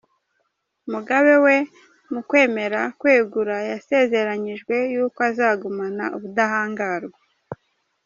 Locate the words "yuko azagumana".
4.93-6.03